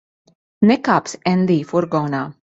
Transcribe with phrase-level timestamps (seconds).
[0.71, 2.25] Nekāpsi Endija furgonā.